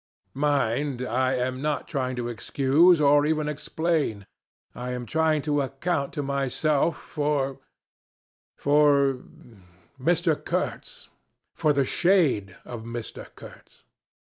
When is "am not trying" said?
1.35-2.15